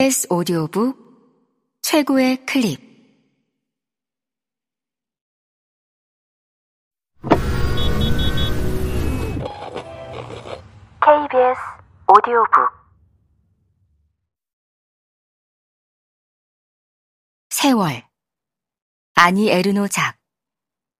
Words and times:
KBS 0.00 0.28
오디오북 0.30 0.96
최고의 1.82 2.46
클립. 2.46 2.80
KBS 11.02 11.60
오디오북. 12.08 12.50
세월. 17.50 18.02
아니 19.16 19.50
에르노 19.50 19.88
작. 19.88 20.16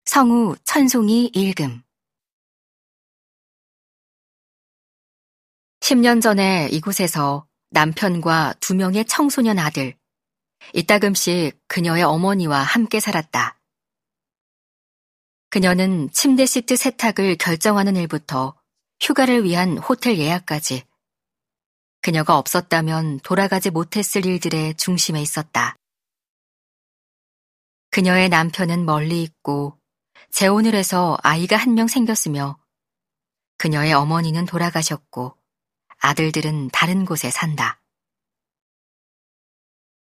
성우 0.05 0.57
천송이 0.65 1.31
읽음. 1.35 1.83
10년 5.81 6.21
전에 6.21 6.69
이곳에서 6.71 7.50
남편과 7.71 8.55
두 8.61 8.75
명의 8.75 9.05
청소년 9.05 9.59
아들, 9.59 9.97
이따금씩 10.75 11.59
그녀의 11.69 12.03
어머니와 12.03 12.63
함께 12.63 13.01
살았다. 13.01 13.59
그녀는 15.51 16.11
침대 16.13 16.47
시트 16.47 16.77
세탁을 16.77 17.37
결정하는 17.37 17.97
일부터 17.97 18.55
휴가를 19.01 19.45
위한 19.45 19.79
호텔 19.79 20.19
예약까지 20.19 20.85
그녀가 22.03 22.39
없었다면 22.39 23.21
돌아가지 23.21 23.71
못했을 23.71 24.27
일들의 24.27 24.77
중심에 24.77 25.21
있었다. 25.21 25.77
그녀의 27.91 28.29
남편은 28.29 28.85
멀리 28.85 29.23
있고 29.23 29.79
재혼을 30.31 30.75
해서 30.75 31.19
아이가 31.23 31.57
한 31.57 31.75
명 31.75 31.89
생겼으며 31.89 32.59
그녀의 33.59 33.93
어머니는 33.93 34.47
돌아가셨고 34.47 35.37
아들들은 36.01 36.71
다른 36.71 37.05
곳에 37.05 37.31
산다. 37.31 37.81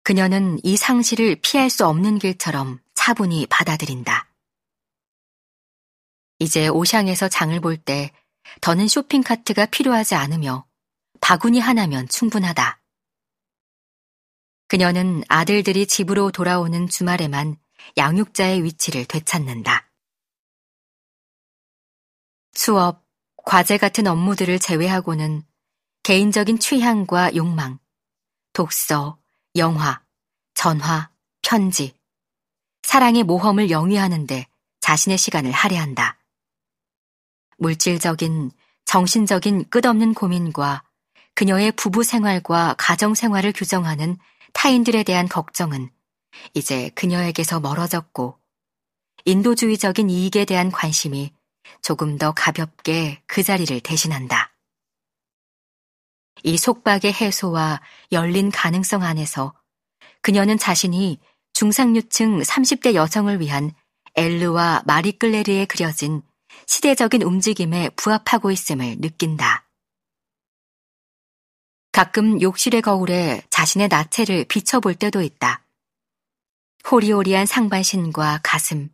그녀는 0.03 0.59
이 0.63 0.77
상실을 0.77 1.37
피할 1.43 1.71
수 1.71 1.87
없는 1.87 2.19
길처럼 2.19 2.81
차분히 2.95 3.47
받아들인다. 3.47 4.29
이제 6.39 6.69
오샹에서 6.69 7.29
장을 7.29 7.59
볼 7.61 7.77
때 7.79 8.13
더는 8.61 8.87
쇼핑카트가 8.89 9.67
필요하지 9.67 10.15
않으며 10.15 10.67
바구니 11.21 11.59
하나면 11.59 12.09
충분하다. 12.09 12.81
그녀는 14.69 15.23
아들들이 15.29 15.87
집으로 15.87 16.31
돌아오는 16.31 16.89
주말에만 16.89 17.57
양육자의 17.97 18.65
위치를 18.65 19.05
되찾는다. 19.05 19.91
수업, 22.53 23.05
과제 23.45 23.79
같은 23.79 24.07
업무들을 24.07 24.59
제외하고는 24.59 25.45
개인적인 26.07 26.61
취향과 26.61 27.35
욕망, 27.35 27.81
독서, 28.53 29.19
영화, 29.57 30.01
전화, 30.55 31.11
편지, 31.43 31.97
사랑의 32.85 33.25
모험을 33.25 33.71
영위하는데 33.71 34.47
자신의 34.79 35.19
시간을 35.19 35.51
할애한다. 35.51 36.17
물질적인, 37.59 38.53
정신적인 38.85 39.69
끝없는 39.69 40.15
고민과 40.15 40.85
그녀의 41.35 41.73
부부 41.73 42.05
생활과 42.05 42.77
가정 42.79 43.17
생활을 43.17 43.53
규정하는 43.53 44.17
타인들에 44.53 45.03
대한 45.03 45.27
걱정은 45.27 45.91
이제 46.55 46.89
그녀에게서 46.91 47.59
멀어졌고 47.59 48.39
인도주의적인 49.25 50.09
이익에 50.09 50.45
대한 50.45 50.71
관심이 50.71 51.33
조금 51.83 52.17
더 52.17 52.31
가볍게 52.31 53.21
그 53.27 53.43
자리를 53.43 53.81
대신한다. 53.81 54.46
이 56.43 56.57
속박의 56.57 57.13
해소와 57.13 57.81
열린 58.13 58.51
가능성 58.51 59.03
안에서 59.03 59.55
그녀는 60.21 60.59
자신이 60.59 61.19
중상류층 61.53 62.43
30대 62.43 62.95
여성을 62.95 63.41
위한 63.41 63.73
엘르와 64.15 64.83
마리끌레르에 64.87 65.65
그려진 65.67 66.23
시대적인 66.67 67.23
움직임에 67.23 67.91
부합하고 67.97 68.51
있음을 68.51 68.97
느낀다. 68.99 69.67
가끔 71.93 72.43
욕실의 72.43 72.83
거울에 72.83 73.43
자신의 73.49 73.89
나체를 73.89 74.45
비춰볼 74.45 74.97
때도 74.97 75.23
있다. 75.23 75.65
호리호리한 76.91 77.47
상반신과 77.47 78.41
가슴, 78.43 78.91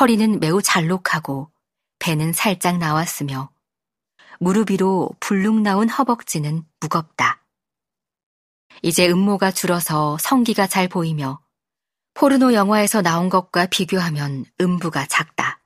허리는 0.00 0.40
매우 0.40 0.60
잘록하고 0.60 1.52
배는 2.00 2.32
살짝 2.32 2.78
나왔으며 2.78 3.51
무릎 4.40 4.70
위로 4.70 5.10
불룩 5.20 5.60
나온 5.60 5.88
허벅지는 5.88 6.64
무겁다. 6.80 7.44
이제 8.82 9.08
음모가 9.08 9.50
줄어서 9.52 10.16
성기가 10.18 10.66
잘 10.66 10.88
보이며 10.88 11.40
포르노 12.14 12.52
영화에서 12.54 13.02
나온 13.02 13.28
것과 13.28 13.66
비교하면 13.66 14.44
음부가 14.60 15.06
작다. 15.06 15.62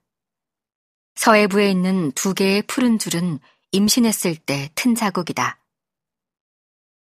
서해부에 1.15 1.71
있는 1.71 2.11
두 2.11 2.33
개의 2.33 2.61
푸른 2.63 2.99
줄은 2.99 3.39
임신했을 3.71 4.35
때 4.35 4.69
튼 4.75 4.95
자국이다. 4.95 5.59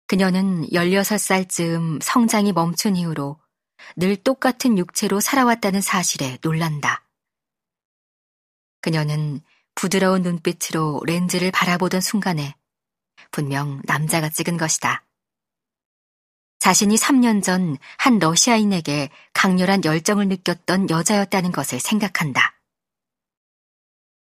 그녀는 0.08 0.66
16살쯤 0.70 2.02
성장이 2.02 2.54
멈춘 2.54 2.96
이후로 2.96 3.40
늘 3.98 4.16
똑같은 4.16 4.78
육체로 4.78 5.20
살아왔다는 5.20 5.82
사실에 5.82 6.38
놀란다. 6.42 7.06
그녀는 8.82 9.42
부드러운 9.78 10.24
눈빛으로 10.24 11.02
렌즈를 11.06 11.52
바라보던 11.52 12.02
순간에 12.02 12.56
분명 13.32 13.82
남자가 13.86 14.28
찍은 14.30 14.58
것이다. 14.58 15.06
자신이 16.60 16.96
3년 16.96 17.44
전 17.44 17.78
한 17.98 18.20
러시아인에게 18.20 19.10
강렬한 19.34 19.84
열정을 19.84 20.28
느꼈던 20.30 20.90
여자였다는 20.90 21.52
것을 21.52 21.80
생각한다. 21.80 22.60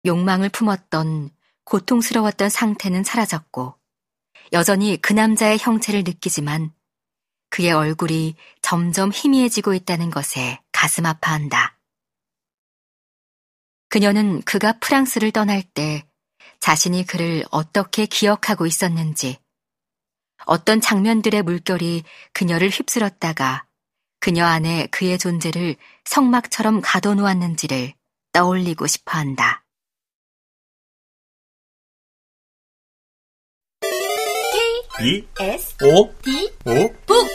욕망을 0.07 0.49
품었던 0.49 1.31
고통스러웠던 1.65 2.49
상태는 2.49 3.05
사라졌고 3.05 3.75
여전히 4.53 4.97
그 5.01 5.13
남자의 5.13 5.59
형체를 5.59 6.05
느끼지만 6.05 6.73
그의 7.51 7.73
얼굴이 7.73 8.35
점점 8.63 9.11
희미해지고 9.13 9.75
있다는 9.75 10.11
것에 10.11 10.61
가슴 10.73 11.07
아파한다. 11.07 11.76
그녀는 13.97 14.43
그가 14.43 14.75
프랑스를 14.79 15.33
떠날 15.33 15.63
때 15.63 16.07
자신이 16.61 17.07
그를 17.07 17.47
어떻게 17.51 18.05
기억하고 18.05 18.67
있었는지, 18.67 19.39
어떤 20.45 20.83
장면들의 20.83 21.41
물결이 21.41 22.03
그녀를 22.35 22.69
휩쓸었다가 22.69 23.65
그녀 24.21 24.45
안에 24.45 24.89
그의 24.89 25.17
존재를 25.17 25.77
성막처럼 26.05 26.83
가둬놓았는지를 26.83 27.95
떠올리고 28.33 28.87
싶어 28.87 29.17
한다. 29.17 29.65
B 34.99 35.27
S 35.41 35.75
O 35.83 36.15
D 36.21 36.51
O 36.67 36.93
북 37.07 37.27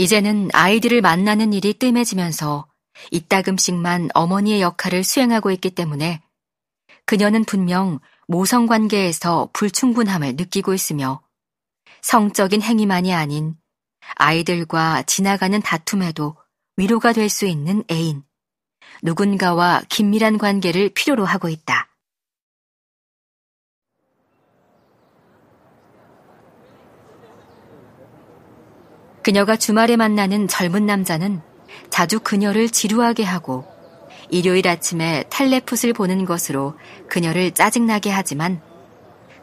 이제는 0.00 0.48
아이들을 0.54 1.02
만나는 1.02 1.52
일이 1.52 1.74
뜸해지면서 1.74 2.66
이따금씩만 3.10 4.08
어머니의 4.14 4.62
역할을 4.62 5.04
수행하고 5.04 5.50
있기 5.50 5.72
때문에 5.74 6.22
그녀는 7.04 7.44
분명 7.44 8.00
모성 8.26 8.64
관계에서 8.64 9.50
불충분함을 9.52 10.36
느끼고 10.36 10.72
있으며 10.72 11.20
성적인 12.00 12.62
행위만이 12.62 13.12
아닌 13.12 13.56
아이들과 14.16 15.02
지나가는 15.02 15.60
다툼에도 15.60 16.34
위로가 16.78 17.12
될 17.12 17.28
수 17.28 17.44
있는 17.44 17.84
애인, 17.90 18.22
누군가와 19.02 19.82
긴밀한 19.90 20.38
관계를 20.38 20.94
필요로 20.94 21.26
하고 21.26 21.50
있다. 21.50 21.89
그녀가 29.22 29.56
주말에 29.56 29.96
만나는 29.96 30.48
젊은 30.48 30.86
남자는 30.86 31.40
자주 31.90 32.20
그녀를 32.20 32.70
지루하게 32.70 33.24
하고 33.24 33.64
일요일 34.30 34.68
아침에 34.68 35.24
Téléfoot을 35.30 35.92
보는 35.92 36.24
것으로 36.24 36.74
그녀를 37.08 37.50
짜증나게 37.52 38.10
하지만 38.10 38.60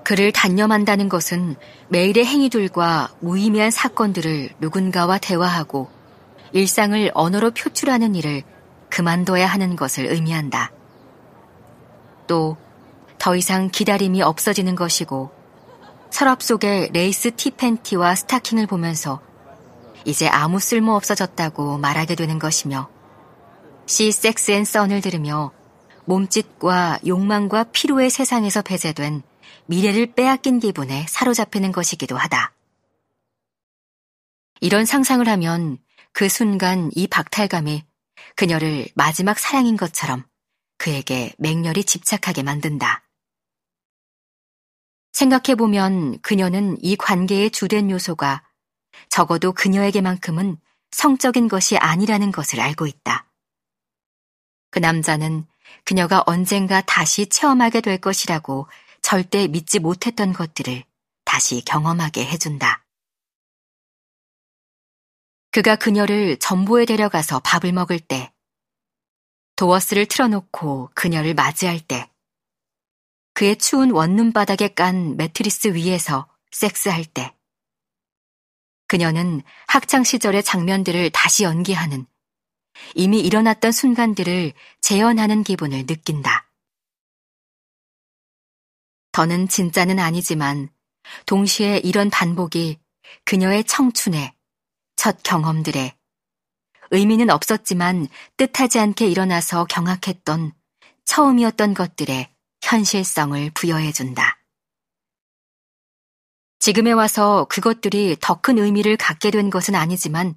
그를 0.03 0.31
단념한다는 0.31 1.09
것은 1.09 1.55
매일의 1.89 2.25
행위들과 2.25 3.09
무의미한 3.19 3.71
사건들을 3.71 4.51
누군가와 4.59 5.17
대화하고 5.17 5.89
일상을 6.53 7.11
언어로 7.13 7.51
표출하는 7.51 8.15
일을 8.15 8.43
그만둬야 8.89 9.45
하는 9.45 9.75
것을 9.75 10.05
의미한다. 10.05 10.71
또 12.27 12.57
더 13.17 13.35
이상 13.35 13.69
기다림이 13.69 14.21
없어지는 14.21 14.75
것이고 14.75 15.31
서랍 16.09 16.41
속에 16.41 16.89
레이스 16.93 17.31
티 17.35 17.51
팬티와 17.51 18.15
스타킹을 18.15 18.67
보면서 18.67 19.19
이제 20.05 20.27
아무 20.27 20.59
쓸모 20.59 20.93
없어졌다고 20.95 21.77
말하게 21.77 22.15
되는 22.15 22.39
것이며 22.39 22.89
시 23.85 24.11
섹스 24.11 24.51
앤 24.51 24.65
썬을 24.65 25.01
들으며 25.01 25.51
몸짓과 26.05 26.99
욕망과 27.05 27.65
피로의 27.65 28.09
세상에서 28.09 28.61
배제된 28.61 29.21
미래를 29.65 30.13
빼앗긴 30.13 30.59
기분에 30.59 31.05
사로잡히는 31.09 31.71
것이기도 31.71 32.17
하다. 32.17 32.53
이런 34.61 34.85
상상을 34.85 35.27
하면 35.27 35.77
그 36.13 36.29
순간 36.29 36.89
이 36.95 37.07
박탈감이 37.07 37.83
그녀를 38.35 38.87
마지막 38.95 39.37
사랑인 39.37 39.77
것처럼 39.77 40.23
그에게 40.77 41.33
맹렬히 41.37 41.83
집착하게 41.83 42.43
만든다. 42.43 43.03
생각해보면 45.11 46.19
그녀는 46.21 46.77
이 46.81 46.95
관계의 46.95 47.51
주된 47.51 47.89
요소가 47.89 48.46
적어도 49.09 49.53
그녀에게만큼은 49.53 50.57
성적인 50.91 51.47
것이 51.47 51.77
아니라는 51.77 52.31
것을 52.31 52.59
알고 52.59 52.87
있다. 52.87 53.29
그 54.71 54.79
남자는 54.79 55.45
그녀가 55.83 56.23
언젠가 56.25 56.81
다시 56.81 57.27
체험하게 57.27 57.81
될 57.81 57.99
것이라고 57.99 58.67
절대 59.01 59.47
믿지 59.47 59.79
못했던 59.79 60.33
것들을 60.33 60.83
다시 61.23 61.63
경험하게 61.65 62.25
해준다. 62.25 62.85
그가 65.51 65.75
그녀를 65.75 66.37
전보에 66.37 66.85
데려가서 66.85 67.39
밥을 67.39 67.71
먹을 67.71 67.99
때, 67.99 68.31
도어스를 69.55 70.05
틀어놓고 70.05 70.91
그녀를 70.93 71.33
맞이할 71.33 71.79
때, 71.79 72.11
그의 73.33 73.57
추운 73.57 73.91
원룸 73.91 74.33
바닥에 74.33 74.67
깐 74.67 75.15
매트리스 75.15 75.69
위에서 75.69 76.27
섹스할 76.51 77.05
때, 77.05 77.36
그녀는 78.87 79.41
학창 79.67 80.03
시절의 80.03 80.43
장면들을 80.43 81.09
다시 81.11 81.43
연기하는 81.43 82.05
이미 82.95 83.19
일어났던 83.19 83.71
순간들을 83.71 84.53
재현하는 84.81 85.43
기분을 85.43 85.85
느낀다. 85.85 86.49
더는 89.11 89.47
진짜는 89.47 89.99
아니지만 89.99 90.69
동시에 91.25 91.77
이런 91.83 92.09
반복이 92.09 92.79
그녀의 93.25 93.63
청춘에 93.63 94.35
첫 94.95 95.21
경험들에 95.23 95.97
의미는 96.91 97.29
없었지만 97.29 98.07
뜻하지 98.37 98.79
않게 98.79 99.07
일어나서 99.07 99.65
경악했던 99.65 100.53
처음이었던 101.05 101.73
것들의 101.73 102.29
현실성을 102.61 103.51
부여해준다. 103.51 104.36
지금에 106.67 106.91
와서 106.91 107.45
그것들이 107.49 108.17
더 108.19 108.41
큰 108.41 108.57
의미를 108.57 108.97
갖게 108.97 109.31
된 109.31 109.49
것은 109.49 109.73
아니지만 109.73 110.35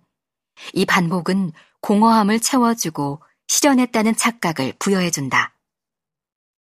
이 0.74 0.86
반복은 0.86 1.50
공허함을 1.80 2.38
채워주고 2.38 3.20
실현했다는 3.48 4.14
착각을 4.14 4.74
부여해준다. 4.78 5.56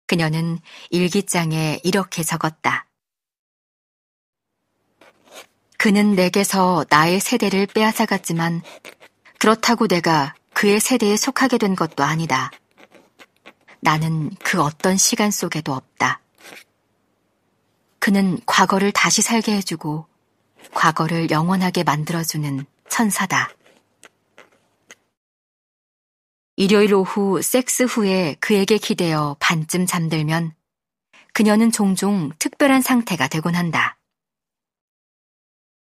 그녀는 0.06 0.60
일기장에 0.90 1.80
이렇게 1.82 2.22
적었다. 2.22 2.86
그는 5.78 6.14
내게서 6.14 6.84
나의 6.88 7.18
세대를 7.18 7.66
빼앗아갔지만 7.66 8.62
그렇다고 9.40 9.88
내가 9.88 10.36
그의 10.54 10.78
세대에 10.78 11.16
속하게 11.16 11.58
된 11.58 11.74
것도 11.74 12.04
아니다. 12.04 12.52
나는 13.80 14.30
그 14.44 14.62
어떤 14.62 14.96
시간 14.96 15.32
속에도 15.32 15.72
없다. 15.74 16.20
그는 18.06 18.38
과거를 18.46 18.92
다시 18.92 19.20
살게 19.20 19.56
해주고 19.56 20.06
과거를 20.74 21.30
영원하게 21.30 21.82
만들어주는 21.82 22.64
천사다. 22.88 23.50
일요일 26.54 26.94
오후 26.94 27.42
섹스 27.42 27.82
후에 27.82 28.36
그에게 28.38 28.78
기대어 28.78 29.36
반쯤 29.40 29.86
잠들면 29.86 30.54
그녀는 31.32 31.72
종종 31.72 32.30
특별한 32.38 32.80
상태가 32.80 33.26
되곤 33.26 33.56
한다. 33.56 33.98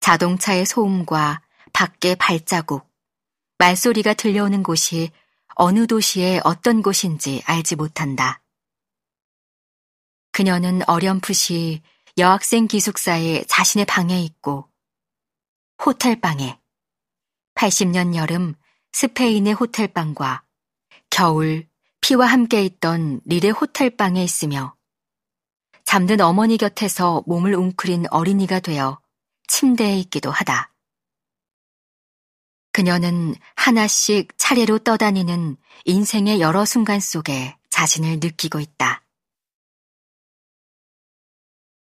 자동차의 0.01 0.67
소음과 0.67 1.41
밖의 1.73 2.17
발자국, 2.17 2.87
말소리가 3.57 4.13
들려오는 4.13 4.63
곳이 4.63 5.11
어느 5.55 5.87
도시의 5.87 6.43
어떤 6.45 6.83
곳인지 6.83 7.43
알지 7.47 7.77
못한다. 7.77 8.43
그녀는 10.33 10.83
어렴풋이 10.87 11.81
여학생 12.19 12.67
기숙사에 12.67 13.45
자신의 13.49 13.87
방에 13.87 14.21
있고 14.23 14.69
호텔방에 15.85 16.59
80년 17.55 18.15
여름 18.15 18.55
스페인의 18.93 19.55
호텔방과 19.55 20.45
겨울 21.11 21.69
피와 22.01 22.27
함께 22.27 22.65
있던 22.65 23.21
릴의 23.25 23.53
호텔방에 23.53 24.23
있으며 24.23 24.75
잠든 25.85 26.21
어머니 26.21 26.57
곁에서 26.57 27.23
몸을 27.27 27.55
웅크린 27.55 28.07
어린이가 28.11 28.61
되어 28.61 29.01
침대에 29.49 29.99
있기도 30.01 30.31
하다. 30.31 30.73
그녀는 32.73 33.35
하나씩 33.57 34.29
차례로 34.39 34.79
떠다니는 34.81 35.57
인생의 35.85 36.41
여러 36.41 36.65
순간 36.65 37.01
속에 37.01 37.57
자신을 37.71 38.21
느끼고 38.21 38.61
있다. 38.61 39.03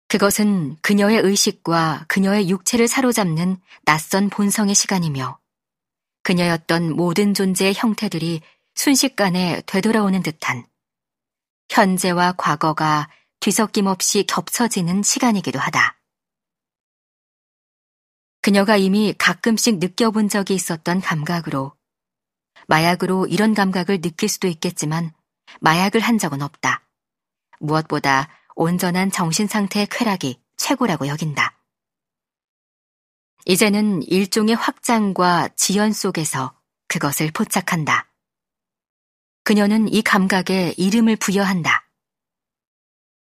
그것은 0.07 0.77
그녀의 0.81 1.19
의식과 1.19 2.05
그녀의 2.07 2.49
육체를 2.49 2.87
사로잡는 2.87 3.57
낯선 3.83 4.29
본성의 4.29 4.73
시간이며 4.73 5.37
그녀였던 6.23 6.95
모든 6.95 7.33
존재의 7.33 7.73
형태들이 7.73 8.41
순식간에 8.75 9.61
되돌아오는 9.65 10.23
듯한 10.23 10.65
현재와 11.69 12.33
과거가 12.33 13.09
뒤섞임 13.39 13.87
없이 13.87 14.23
겹쳐지는 14.25 15.03
시간이기도 15.03 15.59
하다. 15.59 15.97
그녀가 18.41 18.77
이미 18.77 19.13
가끔씩 19.17 19.79
느껴본 19.79 20.29
적이 20.29 20.55
있었던 20.55 21.01
감각으로 21.01 21.73
마약으로 22.67 23.27
이런 23.27 23.53
감각을 23.53 23.99
느낄 24.01 24.29
수도 24.29 24.47
있겠지만 24.47 25.11
마약을 25.59 25.99
한 25.99 26.17
적은 26.17 26.41
없다. 26.41 26.87
무엇보다 27.59 28.29
온전한 28.57 29.11
정신 29.11 29.45
상태의 29.45 29.85
쾌락이 29.91 30.41
최고라고 30.57 31.07
여긴다. 31.07 31.55
이제는 33.45 34.01
일종의 34.01 34.55
확장과 34.55 35.49
지연 35.55 35.93
속에서 35.93 36.59
그것을 36.87 37.31
포착한다. 37.31 38.11
그녀는 39.43 39.87
이 39.87 40.01
감각에 40.01 40.73
이름을 40.75 41.17
부여한다. 41.17 41.87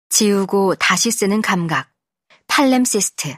지우고 0.08 0.76
다시 0.76 1.12
쓰는 1.12 1.42
감각, 1.42 1.92
팔렘시스트. 2.48 3.36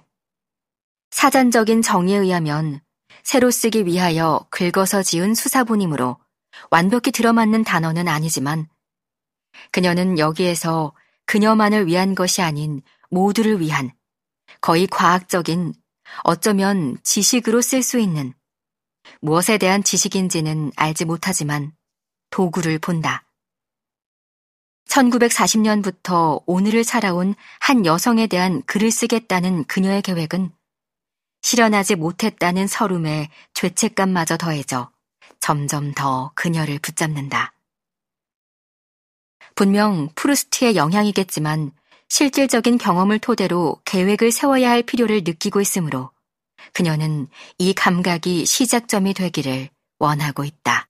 사전적인 1.09 1.81
정의에 1.81 2.17
의하면 2.17 2.81
새로 3.23 3.49
쓰기 3.49 3.87
위하여 3.87 4.45
긁어서 4.51 5.01
지은 5.01 5.33
수사본이므로 5.33 6.19
완벽히 6.69 7.11
들어맞는 7.11 7.63
단어는 7.63 8.07
아니지만 8.07 8.69
그녀는 9.71 10.19
여기에서 10.19 10.93
그녀만을 11.29 11.85
위한 11.85 12.15
것이 12.15 12.41
아닌 12.41 12.81
모두를 13.11 13.59
위한 13.59 13.91
거의 14.61 14.87
과학적인 14.87 15.75
어쩌면 16.23 16.97
지식으로 17.03 17.61
쓸 17.61 17.83
수 17.83 17.99
있는 17.99 18.33
무엇에 19.21 19.59
대한 19.59 19.83
지식인지는 19.83 20.71
알지 20.75 21.05
못하지만 21.05 21.71
도구를 22.31 22.79
본다. 22.79 23.27
1940년부터 24.87 26.41
오늘을 26.47 26.83
살아온 26.83 27.35
한 27.59 27.85
여성에 27.85 28.25
대한 28.25 28.63
글을 28.63 28.89
쓰겠다는 28.89 29.65
그녀의 29.65 30.01
계획은 30.01 30.51
실현하지 31.43 31.93
못했다는 31.93 32.65
서름에 32.65 33.29
죄책감마저 33.53 34.37
더해져 34.37 34.91
점점 35.39 35.93
더 35.93 36.31
그녀를 36.33 36.79
붙잡는다. 36.79 37.53
분명 39.59 40.07
프루스트의 40.15 40.77
영향이겠지만 40.77 41.71
실질적인 42.07 42.77
경험을 42.77 43.19
토대로 43.19 43.75
계획을 43.83 44.31
세워야 44.31 44.69
할 44.69 44.83
필요를 44.83 45.23
느끼고 45.25 45.59
있으므로 45.59 46.11
그녀는 46.71 47.27
이 47.57 47.73
감각이 47.73 48.45
시작점이 48.45 49.13
되기를 49.13 49.67
원하고 49.99 50.45
있다. 50.45 50.88